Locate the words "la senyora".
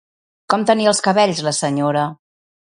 1.51-2.09